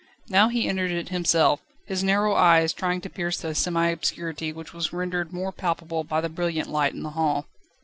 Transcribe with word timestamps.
Now 0.29 0.47
he 0.49 0.67
entered 0.67 0.89
it 0.89 1.09
himself, 1.09 1.59
his 1.85 2.03
narrow 2.03 2.33
eyes 2.33 2.73
trying 2.73 3.01
to 3.01 3.09
pierce 3.11 3.37
the 3.37 3.53
semi 3.53 3.89
obscurity, 3.89 4.51
which 4.51 4.73
was 4.73 4.91
rendered 4.91 5.31
more 5.31 5.51
palpable 5.51 6.03
by 6.03 6.21
the 6.21 6.27
brilliant 6.29 6.69
light 6.69 6.93
in 6.93 7.03
the 7.03 7.11
hall. 7.11 7.45